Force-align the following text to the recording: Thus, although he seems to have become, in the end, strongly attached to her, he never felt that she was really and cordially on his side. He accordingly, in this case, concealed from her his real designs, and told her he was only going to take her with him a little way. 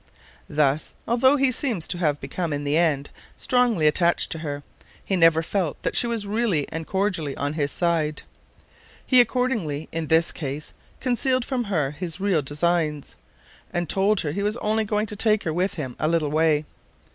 Thus, 0.49 0.95
although 1.07 1.37
he 1.37 1.51
seems 1.51 1.87
to 1.89 1.99
have 1.99 2.19
become, 2.19 2.53
in 2.53 2.63
the 2.63 2.75
end, 2.75 3.11
strongly 3.37 3.85
attached 3.85 4.31
to 4.31 4.39
her, 4.39 4.63
he 5.05 5.15
never 5.15 5.43
felt 5.43 5.79
that 5.83 5.95
she 5.95 6.07
was 6.07 6.25
really 6.25 6.67
and 6.69 6.87
cordially 6.87 7.37
on 7.37 7.53
his 7.53 7.71
side. 7.71 8.23
He 9.05 9.21
accordingly, 9.21 9.89
in 9.91 10.07
this 10.07 10.31
case, 10.31 10.73
concealed 11.01 11.45
from 11.45 11.65
her 11.65 11.91
his 11.91 12.19
real 12.19 12.41
designs, 12.41 13.13
and 13.71 13.87
told 13.87 14.21
her 14.21 14.31
he 14.31 14.41
was 14.41 14.57
only 14.57 14.85
going 14.85 15.05
to 15.05 15.15
take 15.15 15.43
her 15.43 15.53
with 15.53 15.75
him 15.75 15.95
a 15.99 16.07
little 16.07 16.31
way. 16.31 16.65